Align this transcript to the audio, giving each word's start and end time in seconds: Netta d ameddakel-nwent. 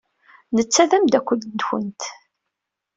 Netta 0.55 0.83
d 0.89 0.91
ameddakel-nwent. 0.97 2.01